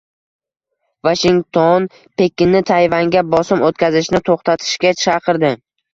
[1.07, 1.85] Vashington
[2.21, 5.55] Pekinni Tayvanga bosim o‘tkazishni to‘xtatishga chaqirdi